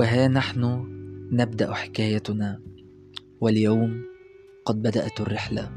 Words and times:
وها 0.00 0.28
نحن 0.28 0.84
نبدأ 1.32 1.74
حكايتنا. 1.74 2.60
واليوم 3.40 4.02
قد 4.64 4.82
بدأت 4.82 5.20
الرحلة. 5.20 5.70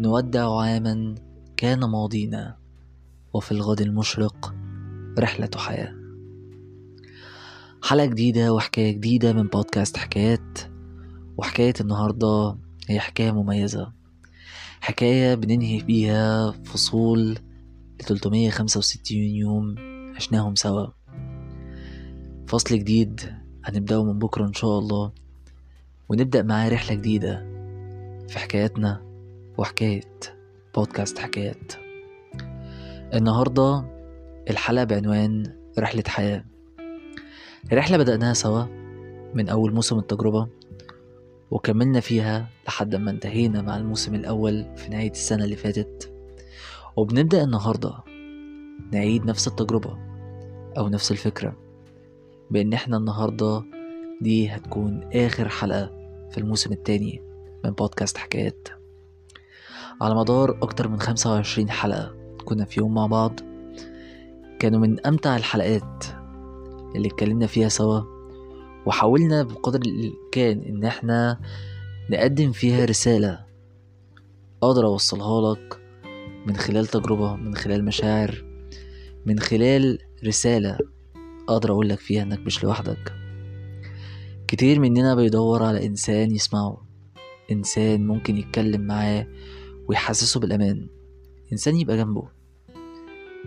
نودع 0.00 0.60
عاما 0.60 1.14
كان 1.56 1.80
ماضينا. 1.80 2.56
وفي 3.32 3.52
الغد 3.52 3.80
المشرق 3.80 4.54
رحلة 5.18 5.50
حياة. 5.56 5.94
حلقة 7.82 8.06
جديدة 8.06 8.52
وحكاية 8.52 8.92
جديدة 8.92 9.32
من 9.32 9.46
بودكاست 9.46 9.96
حكايات. 9.96 10.58
وحكاية 11.36 11.74
النهاردة 11.80 12.56
هي 12.88 13.00
حكاية 13.00 13.32
مميزة. 13.32 13.92
حكاية 14.80 15.34
بننهي 15.34 15.82
بيها 15.82 16.50
فصول 16.50 17.38
ل 18.00 18.04
365 18.04 19.18
يوم 19.18 19.74
عشناهم 20.16 20.54
سوا. 20.54 20.86
فصل 22.46 22.78
جديد 22.78 23.39
هنبدأه 23.64 24.04
من 24.04 24.18
بكرة 24.18 24.46
إن 24.46 24.52
شاء 24.52 24.78
الله. 24.78 25.12
ونبدأ 26.08 26.42
معاه 26.42 26.68
رحلة 26.68 26.96
جديدة 26.96 27.46
في 28.28 28.38
حكاياتنا 28.38 29.02
وحكاية 29.58 30.10
بودكاست 30.74 31.18
حكايات. 31.18 31.72
النهاردة 33.14 33.84
الحلقة 34.50 34.84
بعنوان 34.84 35.56
رحلة 35.78 36.04
حياة. 36.06 36.44
رحلة 37.72 37.96
بدأناها 37.96 38.32
سوا 38.32 38.64
من 39.34 39.48
أول 39.48 39.74
موسم 39.74 39.98
التجربة 39.98 40.48
وكملنا 41.50 42.00
فيها 42.00 42.48
لحد 42.66 42.94
ما 42.96 43.10
انتهينا 43.10 43.62
مع 43.62 43.76
الموسم 43.76 44.14
الأول 44.14 44.66
في 44.76 44.88
نهاية 44.88 45.10
السنة 45.10 45.44
اللي 45.44 45.56
فاتت. 45.56 46.12
وبنبدأ 46.96 47.44
النهاردة 47.44 47.94
نعيد 48.92 49.24
نفس 49.24 49.48
التجربة 49.48 49.98
أو 50.78 50.88
نفس 50.88 51.12
الفكرة. 51.12 51.69
بإن 52.50 52.72
إحنا 52.72 52.96
النهاردة 52.96 53.62
دي 54.20 54.48
هتكون 54.48 55.10
آخر 55.14 55.48
حلقة 55.48 55.86
في 56.30 56.38
الموسم 56.38 56.72
التاني 56.72 57.22
من 57.64 57.70
بودكاست 57.70 58.16
حكايات. 58.18 58.68
على 60.00 60.14
مدار 60.14 60.58
أكتر 60.62 60.88
من 60.88 61.00
خمسة 61.00 61.30
وعشرين 61.32 61.70
حلقة 61.70 62.14
كنا 62.44 62.64
في 62.64 62.80
يوم 62.80 62.94
مع 62.94 63.06
بعض. 63.06 63.40
كانوا 64.58 64.80
من 64.80 65.06
أمتع 65.06 65.36
الحلقات 65.36 66.04
اللي 66.96 67.08
اتكلمنا 67.08 67.46
فيها 67.46 67.68
سوا 67.68 68.00
وحاولنا 68.86 69.42
بقدر 69.42 69.80
الإمكان 69.80 70.60
إن 70.62 70.84
إحنا 70.84 71.40
نقدم 72.10 72.52
فيها 72.52 72.84
رسالة 72.84 73.44
أقدر 74.62 74.86
أوصلها 74.86 75.54
لك 75.54 75.80
من 76.46 76.56
خلال 76.56 76.86
تجربة 76.86 77.36
من 77.36 77.54
خلال 77.54 77.84
مشاعر 77.84 78.44
من 79.26 79.38
خلال 79.38 79.98
رسالة. 80.26 80.78
أقدر 81.50 81.70
أقول 81.70 81.88
لك 81.88 81.98
فيها 81.98 82.22
إنك 82.22 82.38
مش 82.38 82.64
لوحدك. 82.64 83.12
كتير 84.48 84.80
مننا 84.80 85.14
بيدور 85.14 85.62
على 85.62 85.86
إنسان 85.86 86.30
يسمعه 86.30 86.86
إنسان 87.52 88.06
ممكن 88.06 88.36
يتكلم 88.36 88.80
معاه 88.80 89.26
ويحسسه 89.88 90.40
بالأمان. 90.40 90.88
إنسان 91.52 91.76
يبقى 91.76 91.96
جنبه 91.96 92.28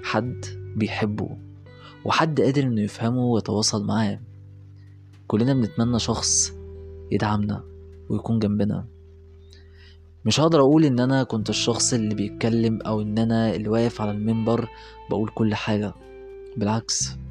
حد 0.04 0.46
بيحبه 0.76 1.38
وحد 2.06 2.42
قادر 2.42 2.64
إنه 2.64 2.82
يفهمه 2.82 3.26
ويتواصل 3.26 3.86
معاه. 3.86 4.20
كلنا 5.28 5.54
بنتمنى 5.54 6.00
شخص 6.00 6.54
يدعمنا 7.12 7.64
ويكون 8.10 8.40
جنبنا. 8.40 8.88
مش 10.26 10.40
هقدر 10.40 10.60
أقول 10.60 10.86
إن 10.86 11.00
أنا 11.00 11.24
كنت 11.24 11.50
الشخص 11.50 11.94
اللي 11.94 12.16
بيتكلم 12.16 12.80
أو 12.82 13.02
إن 13.02 13.18
أنا 13.18 13.56
اللي 13.56 13.70
واقف 13.70 14.02
على 14.02 14.12
المنبر 14.12 14.70
بقول 15.10 15.30
كل 15.30 15.56
حاجة 15.56 15.94
بالعكس. 16.58 17.23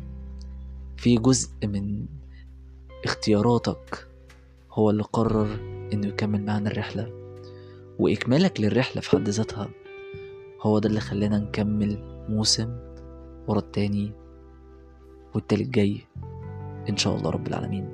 في 1.02 1.16
جزء 1.16 1.48
من 1.64 2.06
اختياراتك 3.04 4.08
هو 4.72 4.90
اللي 4.90 5.02
قرر 5.02 5.54
إنه 5.92 6.06
يكمل 6.06 6.44
معانا 6.44 6.70
الرحلة. 6.70 7.12
وإكمالك 7.98 8.60
للرحلة 8.60 9.00
في 9.02 9.10
حد 9.10 9.28
ذاتها 9.28 9.68
هو 10.60 10.78
ده 10.78 10.88
اللي 10.88 11.00
خلانا 11.00 11.38
نكمل 11.38 11.98
موسم 12.28 12.76
ورا 13.48 13.58
التاني 13.58 14.12
والتالت 15.34 15.68
جاي 15.68 16.00
إن 16.88 16.96
شاء 16.96 17.16
الله 17.16 17.30
رب 17.30 17.46
العالمين. 17.46 17.88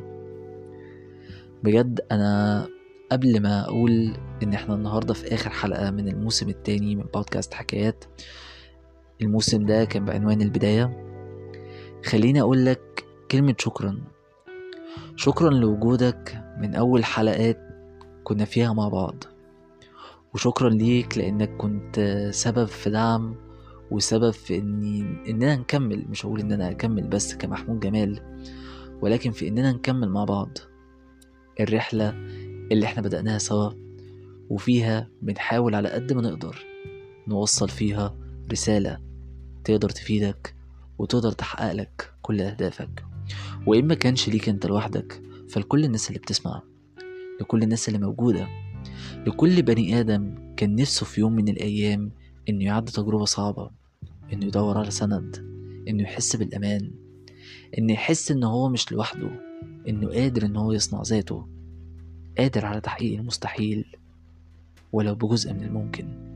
بجد 1.62 2.00
أنا 2.12 2.66
قبل 3.12 3.40
ما 3.42 3.64
أقول 3.64 4.16
إن 4.42 4.52
إحنا 4.54 4.75
النهارده 4.75 5.14
في 5.14 5.34
آخر 5.34 5.50
حلقة 5.50 5.90
من 5.90 6.08
الموسم 6.08 6.48
التاني 6.48 6.96
من 6.96 7.04
بودكاست 7.14 7.54
حكايات 7.54 8.04
الموسم 9.22 9.66
ده 9.66 9.84
كان 9.84 10.04
بعنوان 10.04 10.42
البداية. 10.42 11.07
خليني 12.06 12.41
أقول 12.41 12.66
لك 12.66 13.04
كلمة 13.31 13.54
شكرا. 13.59 13.98
شكرا 15.16 15.50
لوجودك 15.50 16.44
من 16.59 16.75
أول 16.75 17.04
حلقات 17.04 17.59
كنا 18.25 18.44
فيها 18.44 18.72
مع 18.72 18.88
بعض. 18.88 19.25
وشكرا 20.34 20.70
ليك 20.70 21.19
لأنك 21.19 21.56
كنت 21.56 22.28
سبب 22.32 22.64
في 22.64 22.91
دعم 22.91 23.34
وسبب 23.91 24.31
في 24.31 24.58
اني 24.58 25.00
إننا 25.28 25.56
نكمل. 25.56 26.06
مش 26.08 26.26
هقول 26.26 26.41
ان 26.41 26.53
أنا 26.53 26.70
اكمل 26.70 27.08
بس 27.08 27.34
كمحمود 27.34 27.81
جمال 27.81 28.38
ولكن 29.03 29.31
في 29.31 29.48
إننا 29.48 29.72
نكمل 29.72 30.08
مع 30.10 30.25
بعض. 30.25 30.58
الرحلة 31.60 32.10
اللي 32.72 32.87
إحنا 32.87 33.03
بدأناها 33.03 33.38
سوا 33.38 33.70
وفيها 34.50 35.08
بنحاول 35.22 35.75
على 35.75 35.88
قد 35.88 36.12
ما 36.12 36.22
نقدر 36.22 36.64
نوصل 37.28 37.69
فيها 37.69 38.16
رسالة 38.53 38.98
تقدر 39.64 39.88
تفيدك 39.88 40.54
وتقدر 40.98 41.32
تحقق 41.32 41.72
لك 41.72 42.12
كل 42.22 42.41
أهدافك. 42.41 43.04
وإن 43.66 43.86
ما 43.86 43.94
كانش 43.94 44.28
ليك 44.28 44.48
أنت 44.48 44.66
لوحدك 44.66 45.22
فلكل 45.48 45.84
الناس 45.84 46.09
اللي 46.09 46.19
بتسمع 46.19 46.62
لكل 47.41 47.62
الناس 47.62 47.88
اللي 47.88 47.98
موجودة 47.98 48.48
لكل 49.26 49.62
بني 49.62 50.00
آدم 50.00 50.34
كان 50.56 50.75
نفسه 50.76 51.06
في 51.06 51.20
يوم 51.20 51.32
من 51.32 51.48
الأيام 51.48 52.10
إنه 52.48 52.64
يعدي 52.64 52.92
تجربة 52.92 53.25
صعبة 53.25 53.70
إنه 54.32 54.47
يدور 54.47 54.78
على 54.78 54.91
سند 54.91 55.37
إنه 55.88 56.03
يحس 56.03 56.37
بالأمان 56.37 56.91
إنه 57.78 57.92
يحس 57.92 58.31
إن 58.31 58.44
هو 58.44 58.69
مش 58.69 58.92
لوحده 58.92 59.31
إنه 59.88 60.08
قادر 60.08 60.47
إن 60.47 60.56
هو 60.56 60.72
يصنع 60.72 61.03
ذاته 61.03 61.47
قادر 62.38 62.66
على 62.66 62.81
تحقيق 62.81 63.19
المستحيل 63.19 63.97
ولو 64.92 65.14
بجزء 65.14 65.53
من 65.53 65.62
الممكن. 65.62 66.28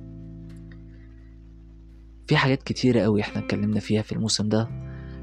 في 2.32 2.36
حاجات 2.36 2.62
كتيرة 2.62 3.00
قوي 3.00 3.20
إحنا 3.20 3.42
اتكلمنا 3.42 3.80
فيها 3.80 4.02
في 4.02 4.12
الموسم 4.12 4.48
ده. 4.48 4.68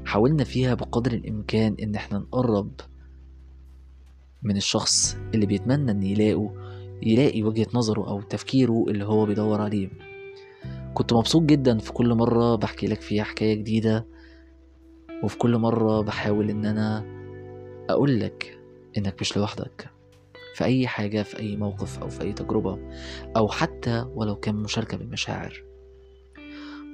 حاولنا 0.04 0.44
فيها 0.44 0.74
بقدر 0.74 1.12
الإمكان 1.12 1.76
إن 1.82 1.94
إحنا 1.94 2.18
نقرب 2.18 2.72
من 4.42 4.56
الشخص 4.56 5.16
اللي 5.34 5.46
بيتمنى 5.46 5.90
إن 5.90 6.02
يلاقوا 6.02 6.50
يلاقي 7.02 7.42
وجهة 7.42 7.66
نظره 7.74 8.08
أو 8.08 8.22
تفكيره 8.22 8.84
اللي 8.88 9.04
هو 9.04 9.26
بيدور 9.26 9.60
عليه. 9.60 9.88
كنت 10.94 11.12
مبسوط 11.12 11.42
جدا 11.42 11.78
في 11.78 11.92
كل 11.92 12.14
مرة 12.14 12.56
بحكي 12.56 12.86
لك 12.86 13.00
فيها 13.00 13.24
حكاية 13.24 13.54
جديدة 13.54 14.06
وفي 15.24 15.38
كل 15.38 15.58
مرة 15.58 16.00
بحاول 16.00 16.50
إن 16.50 16.64
أنا 16.64 17.04
أقول 17.90 18.20
لك 18.20 18.58
إنك 18.98 19.16
مش 19.20 19.36
لوحدك. 19.36 19.90
في 20.54 20.64
أي 20.64 20.86
حاجة 20.86 21.22
في 21.22 21.38
أي 21.38 21.56
موقف 21.56 21.98
أو 21.98 22.08
في 22.08 22.22
أي 22.22 22.32
تجربة 22.32 22.78
أو 23.36 23.48
حتى 23.48 24.06
ولو 24.14 24.36
كان 24.36 24.54
مشاركة 24.54 24.96
بالمشاعر. 24.96 25.69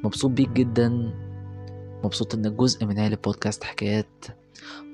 مبسوط 0.06 0.30
بيك 0.30 0.50
جدا. 0.50 0.88
مبسوط 2.04 2.34
إنك 2.34 2.52
جزء 2.52 2.86
من 2.86 2.98
عيلة 2.98 3.16
بودكاست 3.24 3.64
حكايات. 3.64 4.24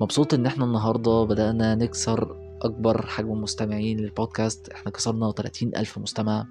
مبسوط 0.00 0.34
إن 0.34 0.46
إحنا 0.46 0.64
النهاردة 0.64 1.24
بدأنا 1.24 1.74
نكسر 1.74 2.36
أكبر 2.62 3.06
حجم 3.06 3.30
مستمعين 3.30 4.00
للبودكاست. 4.00 4.68
إحنا 4.68 4.90
كسرنا 4.90 5.32
30 5.32 5.70
ألف 5.76 5.98
مستمع. 5.98 6.47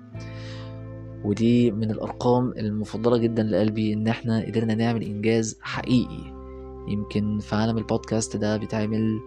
ودي 1.23 1.71
من 1.71 1.91
الأرقام 1.91 2.53
المفضلة 2.57 3.17
جدا 3.17 3.43
لقلبي 3.43 3.93
إن 3.93 4.07
إحنا 4.07 4.45
قدرنا 4.45 4.75
نعمل 4.75 5.03
إنجاز 5.03 5.59
حقيقي. 5.61 6.33
يمكن 6.87 7.39
في 7.39 7.55
عالم 7.55 7.77
البودكاست 7.77 8.37
ده 8.37 8.57
بيتعمل 8.57 9.19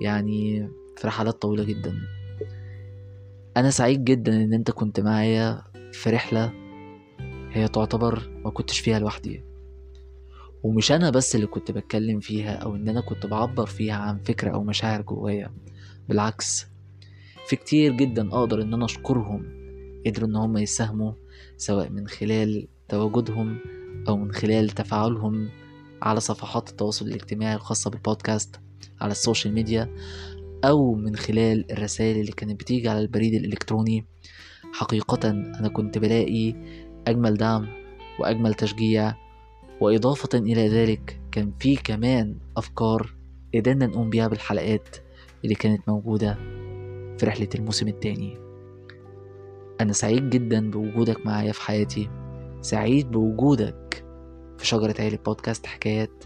يعني 0.00 0.68
في 0.96 1.06
رحلات 1.06 1.42
طويلة 1.42 1.64
جدا. 1.64 1.94
أنا 3.56 3.70
سعيد 3.70 4.04
جدا 4.04 4.44
إن 4.44 4.52
أنت 4.52 4.70
كنت 4.70 5.00
معايا 5.00 5.62
في 5.92 6.10
رحلة 6.10 6.52
هي 7.52 7.68
تعتبر 7.68 8.30
ما 8.44 8.50
كنتش 8.50 8.78
فيها 8.78 8.98
لوحدي. 8.98 9.44
ومش 10.62 10.92
أنا 10.92 11.10
بس 11.10 11.34
اللي 11.34 11.46
كنت 11.46 11.70
بتكلم 11.70 12.20
فيها 12.20 12.54
أو 12.54 12.76
إن 12.76 12.88
أنا 12.88 13.00
كنت 13.00 13.26
بعبر 13.26 13.66
فيها 13.66 13.94
عن 13.94 14.18
فكرة 14.18 14.50
أو 14.50 14.64
مشاعر 14.64 15.02
جوايا. 15.02 15.50
بالعكس 16.08 16.66
في 17.46 17.56
كتير 17.56 17.92
جدا 17.92 18.28
أقدر 18.32 18.62
إن 18.62 18.74
أنا 18.74 18.84
أشكرهم 18.84 19.60
قدروا 20.06 20.28
إن 20.28 20.36
هم 20.36 20.56
يساهموا 20.56 21.12
سواء 21.56 21.88
من 21.88 22.08
خلال 22.08 22.68
تواجدهم 22.88 23.58
أو 24.08 24.16
من 24.16 24.32
خلال 24.32 24.70
تفاعلهم 24.70 25.48
على 26.02 26.20
صفحات 26.20 26.70
التواصل 26.70 27.06
الاجتماعي 27.06 27.54
الخاصة 27.54 27.90
بالبودكاست 27.90 28.60
على 29.00 29.12
ال 29.12 29.18
social 29.18 29.54
media 29.54 29.94
أو 30.64 30.94
من 30.94 31.16
خلال 31.16 31.72
الرسائل 31.72 32.20
اللي 32.20 32.32
كانت 32.32 32.60
بتيجي 32.60 32.88
على 32.88 33.00
البريد 33.00 33.34
الإلكتروني. 33.34 34.06
حقيقة 34.72 35.30
أنا 35.30 35.68
كنت 35.68 35.98
بلاقي 35.98 36.54
أجمل 37.06 37.34
دعم 37.34 37.68
وأجمل 38.20 38.54
تشجيع 38.54 39.14
وإضافة 39.80 40.38
إلى 40.38 40.68
ذلك 40.68 41.20
كان 41.32 41.52
في 41.58 41.76
كمان 41.76 42.36
أفكار 42.56 43.14
قدرنا 43.54 43.86
نقوم 43.86 44.10
بيها 44.10 44.28
بالحلقات 44.28 44.96
اللي 45.44 45.54
كانت 45.54 45.88
موجودة 45.88 46.34
في 47.18 47.26
رحلة 47.26 47.48
الموسم 47.54 47.88
التاني. 47.88 48.38
أنا 49.80 49.92
سعيد 49.92 50.30
جدا 50.30 50.70
بوجودك 50.70 51.26
معايا 51.26 51.52
في 51.52 51.62
حياتي. 51.62 52.10
سعيد 52.60 53.10
بوجودك 53.10 54.04
في 54.58 54.66
شجرة 54.66 54.94
عيلة 54.98 55.18
بودكاست 55.26 55.66
حكايات. 55.66 56.24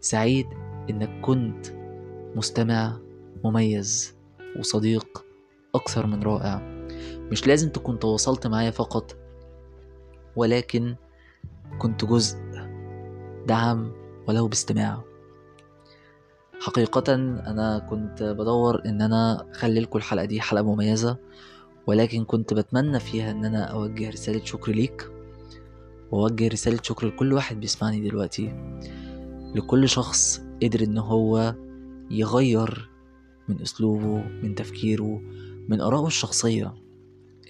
سعيد 0.00 0.46
إنك 0.90 1.20
كنت 1.20 1.66
مستمع 2.36 2.98
مميز 3.44 4.16
وصديق 4.58 5.24
أكثر 5.74 6.06
من 6.06 6.22
رائع. 6.22 6.62
مش 7.30 7.46
لازم 7.46 7.70
تكون 7.70 7.98
تواصلت 7.98 8.46
معايا 8.46 8.70
فقط 8.70 9.16
ولكن 10.36 10.94
كنت 11.78 12.04
جزء 12.04 12.38
دعم 13.46 13.92
ولو 14.28 14.48
باستماع. 14.48 15.02
حقيقة 16.60 17.14
أنا 17.14 17.86
كنت 17.90 18.22
بدور 18.22 18.82
إن 18.86 19.02
أنا 19.02 19.50
أخلي 19.50 19.80
لكم 19.80 19.98
الحلقة 19.98 20.24
دي 20.24 20.40
حلقة 20.40 20.62
مميزة 20.62 21.16
ولكن 21.86 22.24
كنت 22.24 22.54
بتمنى 22.54 23.00
فيها 23.00 23.30
إن 23.30 23.44
أنا 23.44 23.64
أوجه 23.64 24.10
رسالة 24.10 24.44
شكر 24.44 24.72
ليك 24.72 25.10
وأوجه 26.10 26.48
رسالة 26.48 26.78
شكر 26.82 27.06
لكل 27.06 27.32
واحد 27.32 27.60
بيسمعني 27.60 28.08
دلوقتي 28.08 28.52
لكل 29.54 29.88
شخص 29.88 30.42
قدر 30.62 30.82
إن 30.84 30.98
هو 30.98 31.54
يغير 32.10 32.90
من 33.48 33.60
أسلوبه 33.62 34.22
من 34.42 34.54
تفكيره 34.54 35.20
من 35.68 35.80
آرائه 35.80 36.06
الشخصية 36.06 36.74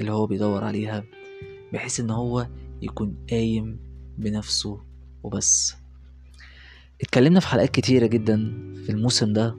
اللي 0.00 0.12
هو 0.12 0.26
بيدور 0.26 0.64
عليها 0.64 1.04
بحيث 1.72 2.00
إن 2.00 2.10
هو 2.10 2.46
يكون 2.84 3.16
قايم 3.30 3.78
بنفسه 4.18 4.80
وبس. 5.22 5.74
اتكلمنا 7.00 7.40
في 7.40 7.46
حلقات 7.46 7.70
كتيرة 7.70 8.06
جدا 8.06 8.36
في 8.86 8.92
الموسم 8.92 9.32
ده 9.32 9.58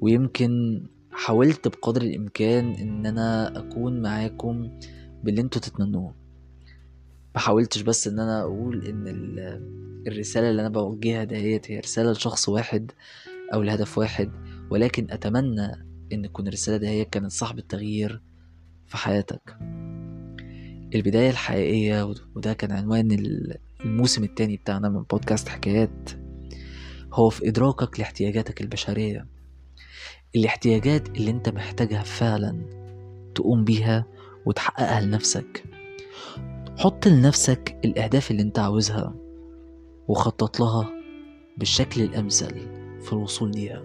ويمكن 0.00 0.82
حاولت 1.12 1.68
بقدر 1.68 2.02
الإمكان 2.02 2.72
إن 2.72 3.06
أنا 3.06 3.58
أكون 3.58 4.02
معاكم 4.02 4.78
باللي 5.24 5.40
أنتوا 5.40 5.60
تتمنوه. 5.60 6.14
ما 7.34 7.40
حاولتش 7.40 7.80
بس 7.82 8.08
إن 8.08 8.18
أنا 8.18 8.42
أقول 8.42 8.86
إن 8.86 9.06
الرسالة 10.06 10.50
اللي 10.50 10.60
أنا 10.60 10.68
بوجهها 10.68 11.24
دهيت 11.24 11.70
هي 11.70 11.80
رسالة 11.80 12.12
لشخص 12.12 12.48
واحد 12.48 12.92
أو 13.54 13.62
لهدف 13.62 13.98
واحد 13.98 14.30
ولكن 14.70 15.06
أتمنى 15.10 15.86
إن 16.12 16.22
تكون 16.22 16.48
الرسالة 16.48 16.76
دهيت 16.76 17.10
كانت 17.10 17.30
صاحب 17.30 17.58
التغيير 17.58 18.20
في 18.86 18.96
حياتك. 18.96 19.56
البداية 20.94 21.30
الحقيقية 21.30 22.14
وده 22.36 22.52
كان 22.52 22.72
عنوان 22.72 23.10
الموسم 23.84 24.24
التاني 24.24 24.56
بتاعنا 24.56 24.88
من 24.88 25.02
بودكاست 25.02 25.48
حكايات. 25.48 26.10
هو 27.12 27.30
في 27.30 27.48
إدراكك 27.48 27.98
لاحتياجاتك 28.00 28.60
البشرية. 28.60 29.26
الاحتياجات 30.36 31.08
اللي 31.08 31.30
انت 31.30 31.48
محتاجها 31.48 32.02
فعلا 32.02 32.60
تقوم 33.34 33.64
بيها 33.64 34.06
وتحققها 34.46 35.00
لنفسك. 35.00 35.64
حط 36.78 37.06
لنفسك 37.08 37.78
الأهداف 37.84 38.30
اللي 38.30 38.42
انت 38.42 38.58
عاوزها 38.58 39.14
وخطط 40.08 40.60
لها 40.60 40.90
بالشكل 41.58 42.02
الأمثل 42.02 42.54
في 43.02 43.12
الوصول 43.12 43.50
ليها. 43.50 43.82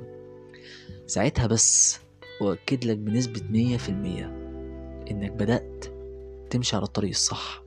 ساعتها 1.08 1.48
بس 1.48 2.00
وأكد 2.42 2.86
لك 2.86 2.98
بنسبة 2.98 3.42
مية 3.50 3.78
في 3.78 3.90
المية 3.90 4.26
إنك 5.12 5.32
بدأت 5.32 5.97
تمشي 6.50 6.76
على 6.76 6.86
الطريق 6.86 7.10
الصح 7.10 7.64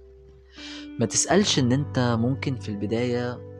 ما 1.00 1.06
تسألش 1.06 1.58
إن 1.58 1.72
أنت 1.72 2.16
ممكن 2.20 2.56
في 2.56 2.68
البداية 2.68 3.50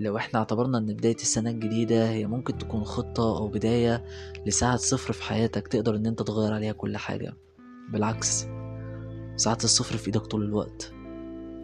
لو 0.00 0.16
إحنا 0.16 0.38
اعتبرنا 0.38 0.78
إن 0.78 0.86
بداية 0.86 1.14
السنة 1.14 1.50
الجديدة 1.50 2.10
هي 2.10 2.26
ممكن 2.26 2.58
تكون 2.58 2.84
خطة 2.84 3.38
أو 3.38 3.48
بداية 3.48 4.04
لساعة 4.46 4.76
صفر 4.76 5.12
في 5.12 5.22
حياتك 5.22 5.68
تقدر 5.68 5.96
إن 5.96 6.06
أنت 6.06 6.22
تغير 6.22 6.52
عليها 6.52 6.72
كل 6.72 6.96
حاجة. 6.96 7.36
بالعكس 7.92 8.46
ساعة 9.36 9.58
الصفر 9.64 9.96
في 9.96 10.06
إيدك 10.06 10.20
طول 10.20 10.44
الوقت. 10.44 10.92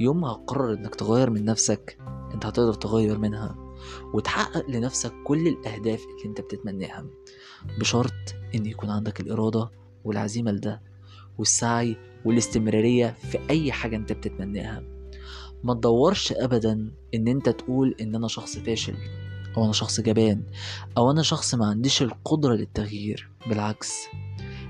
يوم 0.00 0.20
ما 0.20 0.28
هتقرر 0.28 0.72
إنك 0.72 0.94
تغير 0.94 1.30
من 1.30 1.44
نفسك 1.44 1.98
أنت 2.34 2.46
هتقدر 2.46 2.74
تغير 2.74 3.18
منها 3.18 3.74
وتحقق 4.14 4.70
لنفسك 4.70 5.12
كل 5.24 5.48
الأهداف 5.48 6.04
اللي 6.04 6.24
أنت 6.26 6.40
بتتمناها. 6.40 7.06
بشرط 7.80 8.12
إن 8.54 8.66
يكون 8.66 8.90
عندك 8.90 9.20
الإرادة 9.20 9.70
والعزيمة 10.04 10.50
لده. 10.50 10.94
والسعي 11.38 11.96
والاستمرارية 12.25 13.14
في 13.31 13.38
أي 13.50 13.72
حاجة 13.72 13.96
أنت 13.96 14.12
بتتمناها. 14.12 14.82
ما 15.64 15.75
تدورش 15.75 16.32
ابدا 16.32 16.90
إن 17.14 17.28
أنت 17.28 17.48
تقول 17.48 17.94
إن 18.00 18.14
أنا 18.14 18.28
شخص 18.28 18.58
فاشل 18.58 18.94
أو 19.56 19.64
أنا 19.64 19.72
شخص 19.72 20.00
جبان 20.00 20.42
أو 20.96 21.10
أنا 21.10 21.22
شخص 21.22 21.54
ما 21.54 21.66
عنديش 21.66 22.02
القدرة 22.02 22.54
للتغيير. 22.54 23.28
بالعكس 23.46 23.92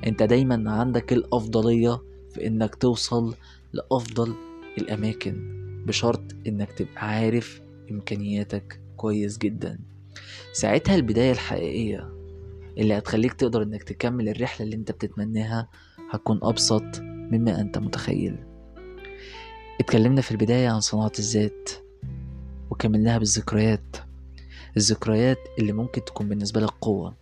أنت 0.07 0.23
دايما 0.23 0.71
عندك 0.73 1.13
الأفضلية 1.13 2.01
في 2.35 2.47
إنك 2.47 2.75
توصل 2.75 3.35
لأفضل 3.73 4.35
الأماكن 4.79 5.51
بشرط 5.87 6.23
إنك 6.47 6.73
تبقى 6.73 7.09
عارف 7.09 7.61
إمكانياتك 7.91 8.81
كويس 8.97 9.39
جدا. 9.39 9.79
ساعتها 10.53 10.95
البداية 10.95 11.33
الحقيقية 11.33 12.11
اللي 12.79 12.99
هتخليك 12.99 13.33
تقدر 13.33 13.63
إنك 13.63 13.83
تكمل 13.83 14.29
الرحلة 14.29 14.65
اللي 14.65 14.77
أنت 14.77 14.93
بتتمناها 14.93 15.69
هتكون 16.11 16.41
أبسط 16.43 17.01
مما 17.03 17.61
أنت 17.61 17.79
متخيل. 17.79 18.37
اتكلمنا 19.81 20.21
في 20.21 20.31
البداية 20.31 20.69
عن 20.69 20.81
صناعة 20.81 21.13
الذات 21.19 21.71
وكملناها 22.71 23.19
بالذكريات. 23.19 23.97
الذكريات 24.77 25.39
اللي 25.59 25.73
ممكن 25.73 26.05
تكون 26.05 26.29
بالنسبة 26.29 26.61
لك 26.61 26.71
قوة 26.81 27.15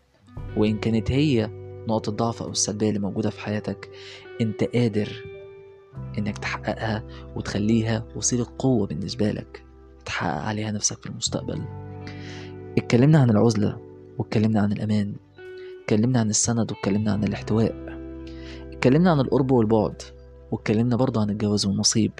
وإن 0.56 0.78
كانت 0.78 1.10
هي 1.10 1.46
نقطة 1.88 2.10
الضعف 2.10 2.42
أو 2.42 2.50
السلبية 2.50 2.88
اللي 2.88 3.00
موجودة 3.00 3.30
في 3.30 3.40
حياتك 3.40 3.90
أنت 4.40 4.64
قادر 4.64 5.24
إنك 6.18 6.38
تحققها 6.38 7.04
وتخليها 7.36 8.06
وسيلة 8.16 8.46
قوة 8.58 8.86
بالنسبة 8.86 9.30
لك 9.30 9.64
تحقق 10.04 10.42
عليها 10.42 10.70
نفسك 10.70 11.02
في 11.02 11.06
المستقبل. 11.06 11.62
اتكلمنا 12.78 13.18
عن 13.18 13.30
العزلة 13.30 13.78
واتكلمنا 14.18 14.60
عن 14.60 14.72
الأمان. 14.72 15.14
اتكلمنا 15.92 16.20
عن 16.20 16.30
السند 16.30 16.72
واتكلمنا 16.72 17.12
عن 17.12 17.24
الاحتواء. 17.24 17.74
اتكلمنا 18.72 19.10
عن 19.10 19.20
القرب 19.20 19.50
والبعد 19.50 20.02
واتكلمنا 20.50 20.96
برضه 20.96 21.20
عن 21.20 21.30
الجواز 21.30 21.66
والنصيب. 21.66 22.12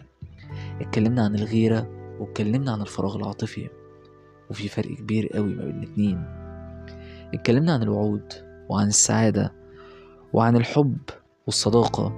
اتكلمنا 0.81 1.25
عن 1.25 1.35
الغيرة 1.35 1.89
واتكلمنا 2.21 2.73
عن 2.73 2.81
الفراغ 2.81 3.17
العاطفي. 3.17 3.69
وفي 4.51 4.69
فرق 4.69 4.95
كبير 4.95 5.27
قوي 5.27 5.55
ما 5.55 5.65
بين 5.65 5.77
الاتنين. 5.77 6.25
اتكلمنا 7.35 7.73
عن 7.73 7.83
الوعود 7.83 8.33
وعن 8.69 8.87
السعادة 8.87 9.53
وعن 10.33 10.57
الحب 10.57 10.99
والصداقة. 11.47 12.13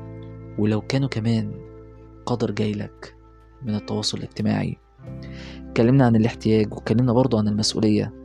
ولو 0.58 0.80
كانوا 0.80 1.08
كمان 1.08 1.52
قدر 2.26 2.50
جايلك 2.50 3.16
من 3.62 3.74
التواصل 3.74 4.18
الاجتماعي. 4.18 4.76
اتكلمنا 5.68 6.06
عن 6.06 6.16
الاحتياج 6.16 6.74
واتكلمنا 6.74 7.12
برضو 7.12 7.38
عن 7.38 7.48
المسؤولية. 7.48 8.23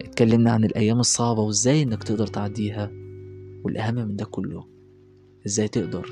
اتكلمنا 0.00 0.50
عن 0.52 0.64
الأيام 0.64 1.00
الصعبة 1.00 1.40
وإزاي 1.40 1.82
إنك 1.82 2.02
تقدر 2.02 2.26
تعديها 2.26 2.90
والأهم 3.64 3.94
من 3.94 4.16
ده 4.16 4.24
كله 4.24 4.68
إزاي 5.46 5.68
تقدر 5.68 6.08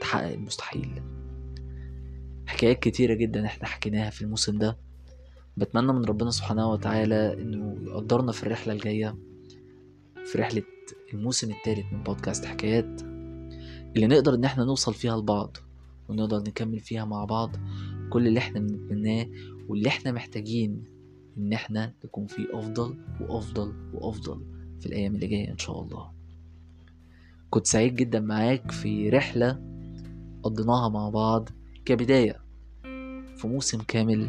تحقق 0.00 0.32
المستحيل. 0.32 1.02
حكايات 2.46 2.78
كتيرة 2.82 3.14
جدا 3.14 3.46
إحنا 3.46 3.66
حكيناها 3.68 4.10
في 4.10 4.22
الموسم 4.22 4.58
ده. 4.58 4.78
بتمنى 5.56 5.92
من 5.92 6.04
ربنا 6.04 6.30
سبحانه 6.30 6.70
وتعالى 6.70 7.32
إنه 7.42 7.76
يقدرنا 7.82 8.32
في 8.32 8.42
الرحلة 8.42 8.72
الجاية 8.72 9.16
في 10.24 10.38
رحلة 10.38 10.62
الموسم 11.14 11.50
الثالث 11.50 11.92
من 11.92 12.02
بودكاست 12.02 12.44
حكايات 12.44 13.00
اللي 13.96 14.06
نقدر 14.06 14.34
إن 14.34 14.44
إحنا 14.44 14.64
نوصل 14.64 14.94
فيها 14.94 15.16
لبعض 15.16 15.56
ونقدر 16.08 16.38
نكمل 16.38 16.80
فيها 16.80 17.04
مع 17.04 17.24
بعض 17.24 17.56
كل 18.10 18.26
اللي 18.26 18.38
إحنا 18.38 18.60
بنتمناه 18.60 19.26
واللي 19.68 19.88
إحنا 19.88 20.12
محتاجين 20.12 20.84
إن 21.38 21.52
إحنا 21.52 21.92
نكون 22.04 22.26
فيه 22.26 22.46
أفضل 22.58 22.96
وأفضل 23.20 23.72
وأفضل 23.94 24.42
في 24.80 24.86
الأيام 24.86 25.14
اللي 25.14 25.26
جاية 25.26 25.50
إن 25.50 25.58
شاء 25.58 25.82
الله. 25.82 26.10
كنت 27.50 27.66
سعيد 27.66 27.94
جدا 27.94 28.20
معاك 28.20 28.70
في 28.70 29.10
رحلة 29.10 29.62
قضيناها 30.42 30.88
مع 30.88 31.08
بعض 31.08 31.48
كبداية 31.84 32.40
في 33.36 33.42
موسم 33.44 33.78
كامل 33.88 34.28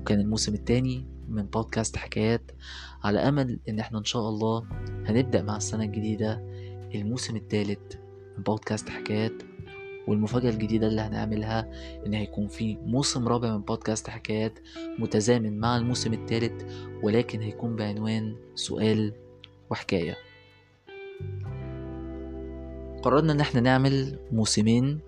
وكان 0.00 0.20
الموسم 0.20 0.54
التاني 0.54 1.06
من 1.28 1.42
بودكاست 1.42 1.96
حكايات 1.96 2.50
على 3.04 3.18
أمل 3.18 3.60
إن 3.68 3.78
إحنا 3.80 3.98
إن 3.98 4.04
شاء 4.04 4.28
الله 4.28 4.66
هنبدأ 5.06 5.42
مع 5.42 5.56
السنة 5.56 5.84
الجديدة 5.84 6.42
الموسم 6.94 7.36
التالت 7.36 8.00
من 8.36 8.42
بودكاست 8.42 8.88
حكايات. 8.88 9.32
والمفاجأة 10.08 10.50
الجديدة 10.50 10.86
اللي 10.86 11.00
هنعملها 11.00 11.70
إن 12.06 12.14
هيكون 12.14 12.48
في 12.48 12.76
موسم 12.84 13.28
رابع 13.28 13.56
من 13.56 13.62
بودكاست 13.62 14.10
حكايات 14.10 14.58
متزامن 14.98 15.58
مع 15.60 15.76
الموسم 15.76 16.12
التالت 16.12 16.66
ولكن 17.02 17.40
هيكون 17.40 17.76
بعنوان 17.76 18.36
سؤال 18.54 19.12
وحكاية. 19.70 20.16
قررنا 23.02 23.32
إن 23.32 23.40
إحنا 23.40 23.60
نعمل 23.60 24.18
موسمين 24.32 24.98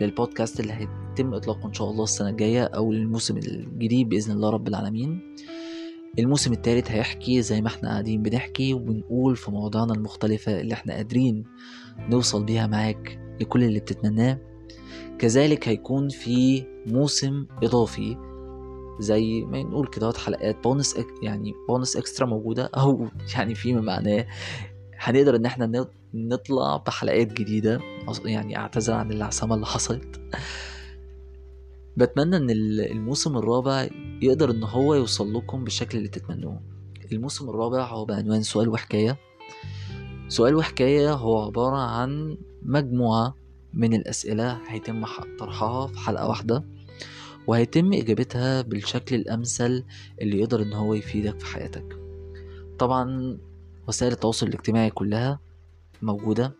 للبودكاست 0.00 0.60
اللي 0.60 0.72
هيتم 0.72 1.34
إطلاقه 1.34 1.66
إن 1.68 1.72
شاء 1.72 1.90
الله 1.90 2.04
السنة 2.04 2.28
الجاية 2.28 2.64
أو 2.64 2.92
الموسم 2.92 3.36
الجديد 3.36 4.08
بإذن 4.08 4.32
الله 4.32 4.50
رب 4.50 4.68
العالمين. 4.68 5.36
الموسم 6.18 6.52
التالت 6.52 6.90
هيحكي 6.90 7.42
زي 7.42 7.60
ما 7.60 7.68
إحنا 7.68 7.88
قاعدين 7.88 8.22
بنحكي 8.22 8.74
وبنقول 8.74 9.36
في 9.36 9.50
مواضيعنا 9.50 9.94
المختلفة 9.94 10.60
اللي 10.60 10.74
إحنا 10.74 10.94
قادرين 10.94 11.44
نوصل 11.98 12.44
بيها 12.44 12.66
معاك 12.66 13.20
لكل 13.40 13.64
اللي 13.64 13.80
بتتمناه. 13.80 14.38
كذلك 15.18 15.68
هيكون 15.68 16.08
في 16.08 16.64
موسم 16.86 17.46
إضافي 17.62 18.16
زي 19.00 19.42
ما 19.42 19.62
نقول 19.62 19.86
كده 19.86 20.12
حلقات 20.12 20.62
بونس 20.64 20.96
إك 20.96 21.06
يعني 21.22 21.52
bonus 21.68 21.96
extra 21.96 22.26
موجودة 22.26 22.70
أو 22.80 23.08
يعني 23.34 23.54
فيما 23.54 23.80
معناه 23.80 24.26
هنقدر 24.98 25.36
إن 25.36 25.46
إحنا 25.46 25.86
نطلع 26.14 26.76
بحلقات 26.76 27.32
جديدة 27.32 27.80
يعني 28.24 28.56
أعتذر 28.58 28.94
عن 28.94 29.12
العسامة 29.12 29.54
اللي 29.54 29.66
حصلت. 29.66 30.20
بتمنى 31.96 32.36
إن 32.36 32.50
الموسم 32.90 33.36
الرابع 33.36 33.88
يقدر 34.22 34.50
إن 34.50 34.62
هو 34.62 34.94
يوصل 34.94 35.34
لكم 35.34 35.64
بالشكل 35.64 35.98
اللي 35.98 36.08
تتمنوه. 36.08 36.60
الموسم 37.12 37.50
الرابع 37.50 37.86
هو 37.86 38.04
بعنوان 38.04 38.42
سؤال 38.42 38.68
وحكاية. 38.68 39.16
سؤال 40.28 40.54
وحكاية 40.54 41.12
هو 41.12 41.42
عبارة 41.42 41.76
عن 41.76 42.38
مجموعة 42.62 43.34
من 43.72 43.94
الأسئلة 43.94 44.58
هيتم 44.68 45.04
طرحها 45.38 45.86
في 45.86 45.98
حلقة 45.98 46.28
واحدة 46.28 46.64
وهيتم 47.46 47.92
إجابتها 47.92 48.62
بالشكل 48.62 49.16
الأمثل 49.16 49.84
اللي 50.22 50.40
يقدر 50.40 50.62
إن 50.62 50.72
هو 50.72 50.94
يفيدك 50.94 51.40
في 51.40 51.46
حياتك. 51.46 51.98
طبعا 52.78 53.38
وسائل 53.88 54.12
التواصل 54.12 54.46
الاجتماعي 54.46 54.90
كلها 54.90 55.40
موجودة 56.02 56.54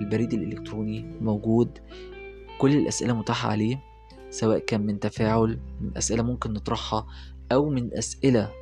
البريد 0.00 0.32
الإلكتروني 0.32 1.02
موجود 1.20 1.78
كل 2.58 2.72
الأسئلة 2.76 3.12
متاحة 3.12 3.50
عليه. 3.50 3.87
سواء 4.30 4.58
كان 4.58 4.86
من 4.86 5.00
تفاعل 5.00 5.58
من 5.80 5.90
أسئلة 5.96 6.22
ممكن 6.22 6.52
نطرحها 6.52 7.06
أو 7.52 7.68
من 7.68 7.94
أسئلة 7.94 8.52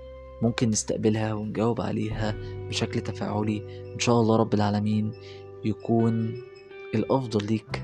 ممكن 0.43 0.71
نستقبلها 0.71 1.35
ونجاوب 1.35 1.81
عليها 1.81 2.35
بشكل 2.69 3.01
تفاعلي. 3.01 3.63
إن 3.95 3.99
شاء 3.99 4.21
الله 4.21 4.37
رب 4.37 4.55
العالمين 4.55 5.13
يكون 5.65 6.43
الأفضل 6.95 7.47
ليك. 7.47 7.83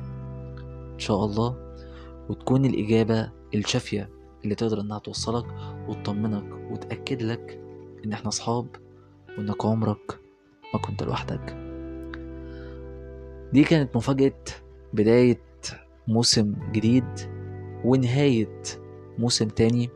إن 0.95 0.99
شاء 0.99 1.25
الله. 1.25 1.75
وتكون 2.29 2.65
الإجابة 2.65 3.31
الشافية 3.55 4.11
اللي 4.45 4.55
تقدر 4.55 4.81
إنها 4.81 4.99
توصلك 4.99 5.47
وتطمنك 5.89 6.71
وتأكد 6.71 7.23
لك 7.23 7.61
إن 8.05 8.13
إحنا 8.13 8.29
أصحاب 8.29 8.67
وإنك 9.39 9.65
عمرك 9.65 10.19
ما 10.75 10.81
كنت 10.81 11.03
لوحدك. 11.03 11.57
دي 13.53 13.65
كانت 13.65 13.97
مفاجأة 13.97 14.45
بداية 14.93 15.41
موسم 16.09 16.55
جديد. 16.73 17.42
ونهاية 17.85 18.63
موسم 19.19 19.49
تاني. 19.49 19.91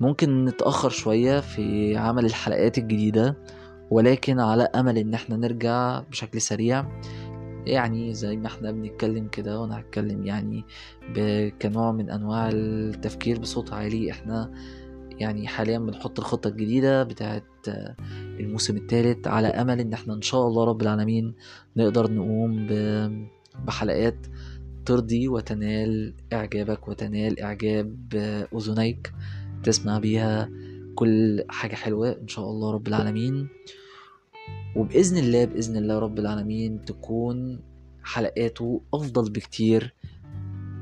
ممكن 0.00 0.44
نتأخر 0.44 0.88
شوية 0.88 1.40
في 1.40 1.96
عمل 1.96 2.24
الحلقات 2.24 2.78
الجديدة 2.78 3.38
ولكن 3.90 4.40
على 4.40 4.62
أمل 4.62 4.98
إن 4.98 5.14
إحنا 5.14 5.36
نرجع 5.36 6.00
بشكل 6.00 6.40
سريع. 6.40 7.00
يعني 7.66 8.14
زي 8.14 8.36
ما 8.36 8.46
إحنا 8.46 8.70
بنتكلم 8.72 9.28
كده 9.28 9.60
وأنا 9.60 9.80
هتكلم 9.80 10.26
يعني 10.26 10.64
كنوع 11.62 11.92
من 11.92 12.10
أنواع 12.10 12.48
التفكير 12.52 13.38
بصوت 13.38 13.72
عالي. 13.72 14.10
إحنا 14.10 14.52
يعني 15.18 15.46
حاليا 15.46 15.78
بنحط 15.78 16.18
الخطة 16.18 16.48
الجديدة 16.48 17.02
بتاعت 17.02 17.44
الموسم 18.40 18.76
الثالث 18.76 19.26
على 19.26 19.48
أمل 19.48 19.80
إن 19.80 19.92
إحنا 19.92 20.14
إن 20.14 20.22
شاء 20.22 20.46
الله 20.46 20.64
رب 20.64 20.82
العالمين 20.82 21.34
نقدر 21.76 22.10
نقوم 22.10 22.66
بحلقات 23.66 24.26
ترضي 24.86 25.28
وتنال 25.28 26.14
إعجابك 26.32 26.88
وتنال 26.88 27.40
إعجاب 27.40 27.96
أذنيك. 28.54 29.12
تسمع 29.62 29.98
بيها 29.98 30.50
كل 30.94 31.44
حاجة 31.48 31.74
حلوة 31.74 32.10
إن 32.22 32.28
شاء 32.28 32.50
الله 32.50 32.70
رب 32.72 32.88
العالمين. 32.88 33.48
وبإذن 34.76 35.16
الله 35.18 35.44
بإذن 35.44 35.76
الله 35.76 35.98
رب 35.98 36.18
العالمين 36.18 36.84
تكون 36.84 37.60
حلقاته 38.02 38.80
أفضل 38.94 39.30
بكتير 39.32 39.94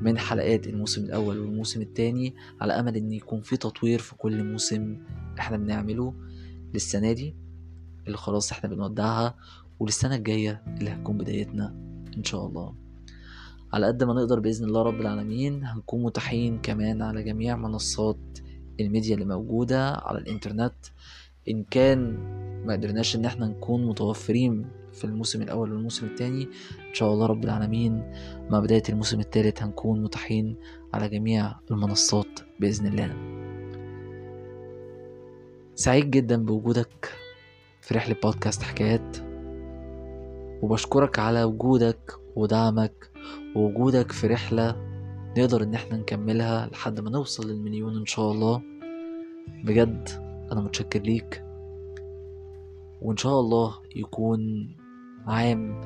من 0.01 0.17
حلقات 0.17 0.67
الموسم 0.67 1.03
الأول 1.03 1.39
والموسم 1.39 1.81
التاني 1.81 2.35
على 2.61 2.73
أمل 2.73 2.95
إن 2.95 3.11
يكون 3.11 3.41
في 3.41 3.57
تطوير 3.57 3.99
في 3.99 4.15
كل 4.15 4.43
موسم 4.43 4.97
إحنا 5.39 5.57
بنعمله 5.57 6.13
للسنة 6.73 7.11
دي 7.11 7.35
اللي 8.07 8.17
خلاص 8.17 8.51
إحنا 8.51 8.69
بنودعها 8.69 9.35
وللسنة 9.79 10.15
الجاية 10.15 10.63
اللي 10.79 10.89
هتكون 10.89 11.17
بدايتنا 11.17 11.75
إن 12.17 12.23
شاء 12.23 12.45
الله. 12.47 12.75
على 13.73 13.87
قد 13.87 14.03
ما 14.03 14.13
نقدر 14.13 14.39
بإذن 14.39 14.65
الله 14.65 14.81
رب 14.81 15.01
العالمين 15.01 15.63
هنكون 15.63 16.03
متاحين 16.03 16.59
كمان 16.61 17.01
على 17.01 17.23
جميع 17.23 17.55
منصات 17.55 18.17
الميديا 18.79 19.13
اللي 19.15 19.25
موجودة 19.25 19.91
على 19.91 20.17
الإنترنت. 20.17 20.73
إن 21.49 21.63
كان 21.63 22.17
ما 22.65 22.73
قدرناش 22.73 23.15
إن 23.15 23.25
إحنا 23.25 23.47
نكون 23.47 23.87
متوفرين 23.87 24.65
في 24.93 25.03
الموسم 25.05 25.41
الأول 25.41 25.71
والموسم 25.73 26.05
الثاني 26.05 26.43
إن 26.89 26.93
شاء 26.93 27.13
الله 27.13 27.25
رب 27.25 27.43
العالمين 27.43 28.11
مع 28.49 28.59
بداية 28.59 28.83
الموسم 28.89 29.19
الثالث 29.19 29.63
هنكون 29.63 30.03
متاحين 30.03 30.55
على 30.93 31.09
جميع 31.09 31.55
المنصات 31.71 32.39
بإذن 32.59 32.87
الله. 32.87 33.15
سعيد 35.75 36.11
جدا 36.11 36.45
بوجودك 36.45 37.09
في 37.81 37.93
رحلة 37.93 38.15
بودكاست 38.23 38.63
حكايات. 38.63 39.26
وبشكرك 40.61 41.19
على 41.19 41.43
وجودك 41.43 42.13
ودعمك 42.35 43.11
ووجودك 43.55 44.11
في 44.11 44.27
رحلة 44.27 44.75
نقدر 45.37 45.63
إن 45.63 45.73
إحنا 45.73 45.97
نكملها 45.97 46.67
لحد 46.67 46.99
ما 46.99 47.09
نوصل 47.09 47.51
للمليون 47.51 47.97
إن 47.97 48.05
شاء 48.05 48.31
الله. 48.31 48.61
بجد 49.63 50.09
أنا 50.51 50.61
متشكر 50.61 50.99
ليك. 50.99 51.43
وإن 53.01 53.17
شاء 53.17 53.39
الله 53.39 53.75
يكون 53.95 54.69
عام 55.27 55.81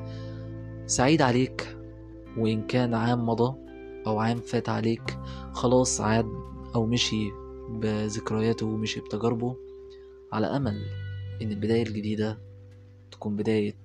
سعيد 0.86 1.22
عليك 1.22 1.76
وإن 2.38 2.66
كان 2.66 2.94
عام 2.94 3.26
مضى 3.26 3.56
أو 4.06 4.18
عام 4.18 4.40
فات 4.40 4.68
عليك 4.68 5.18
خلاص 5.52 6.00
عاد 6.00 6.26
أو 6.74 6.86
مشي 6.86 7.30
بذكرياته 7.70 8.66
ومشي 8.66 9.00
بتجاربه 9.00 9.56
على 10.32 10.46
أمل 10.46 10.80
إن 11.42 11.50
البداية 11.50 11.82
الجديدة 11.82 12.38
تكون 13.10 13.36
بداية 13.36 13.76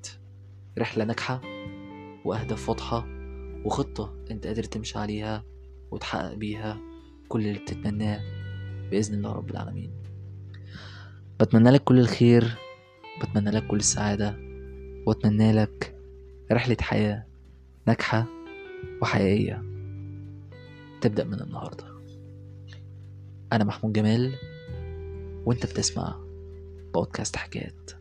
رحلة 0.77 1.03
ناجحة 1.03 1.41
وأهداف 2.25 2.69
واضحة 2.69 3.07
وخطة 3.65 4.15
أنت 4.31 4.47
قادر 4.47 4.63
تمشي 4.63 4.99
عليها 4.99 5.43
وتحقق 5.91 6.33
بيها 6.33 6.77
كل 7.27 7.47
اللي 7.47 7.59
بتتمناه 7.59 8.21
بإذن 8.91 9.13
الله 9.13 9.31
رب 9.31 9.49
العالمين. 9.49 9.91
بتمنى 11.39 11.69
لك 11.69 11.83
كل 11.83 11.99
الخير 11.99 12.55
بتمنى 13.21 13.51
لك 13.51 13.67
كل 13.67 13.77
السعادة 13.77 14.37
وأتمنى 15.05 15.51
لك 15.51 15.95
رحلة 16.51 16.77
حياة 16.81 17.25
ناجحة 17.87 18.25
وحقيقية. 19.01 19.63
تبدأ 21.01 21.23
من 21.23 21.41
النهاردة. 21.41 21.85
أنا 23.53 23.63
محمود 23.63 23.93
جمال 23.93 24.35
وأنت 25.45 25.65
بتسمع 25.65 26.15
بودكاست 26.93 27.35
حكايات. 27.35 27.91